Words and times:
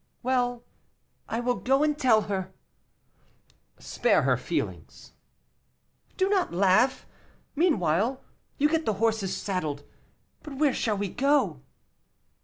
"Well, 0.23 0.63
I 1.29 1.39
will 1.41 1.57
go 1.57 1.83
and 1.83 1.95
tell 1.95 2.21
her." 2.23 2.51
"Spare 3.77 4.23
her 4.23 4.35
feelings." 4.35 5.13
"Do 6.17 6.27
not 6.27 6.51
laugh. 6.51 7.05
Meanwhile 7.55 8.19
you 8.57 8.67
get 8.67 8.87
the 8.87 8.93
horses 8.93 9.37
saddled. 9.37 9.83
But 10.41 10.55
where 10.57 10.73
shall 10.73 10.97
we 10.97 11.09
go?" 11.09 11.61